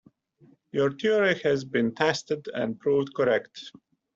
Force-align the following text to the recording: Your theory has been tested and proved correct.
Your 0.71 0.91
theory 0.93 1.37
has 1.43 1.63
been 1.63 1.93
tested 1.93 2.47
and 2.55 2.79
proved 2.79 3.13
correct. 3.13 3.71